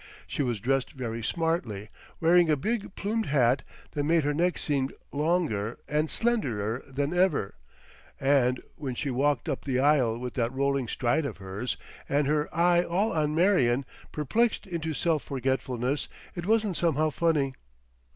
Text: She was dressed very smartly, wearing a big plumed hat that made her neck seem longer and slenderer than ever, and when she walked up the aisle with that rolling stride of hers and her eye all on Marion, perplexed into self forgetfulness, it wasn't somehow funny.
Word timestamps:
She 0.25 0.41
was 0.41 0.59
dressed 0.59 0.93
very 0.93 1.21
smartly, 1.21 1.87
wearing 2.19 2.49
a 2.49 2.55
big 2.57 2.95
plumed 2.95 3.27
hat 3.27 3.61
that 3.91 4.03
made 4.03 4.23
her 4.23 4.33
neck 4.33 4.57
seem 4.57 4.89
longer 5.11 5.77
and 5.87 6.09
slenderer 6.09 6.81
than 6.87 7.13
ever, 7.13 7.53
and 8.19 8.63
when 8.77 8.95
she 8.95 9.11
walked 9.11 9.47
up 9.47 9.63
the 9.63 9.77
aisle 9.79 10.17
with 10.17 10.33
that 10.33 10.51
rolling 10.53 10.87
stride 10.87 11.27
of 11.27 11.37
hers 11.37 11.77
and 12.09 12.25
her 12.25 12.49
eye 12.51 12.81
all 12.81 13.11
on 13.13 13.35
Marion, 13.35 13.85
perplexed 14.11 14.65
into 14.65 14.95
self 14.95 15.21
forgetfulness, 15.21 16.07
it 16.33 16.47
wasn't 16.47 16.77
somehow 16.77 17.11
funny. 17.11 17.53